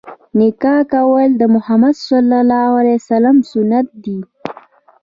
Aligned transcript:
نکاح 0.39 0.79
کول 0.93 1.29
د 1.37 1.41
مُحَمَّد 1.55 1.95
ﷺ 3.07 3.35
سنت 3.53 3.87
دی. 4.03 4.19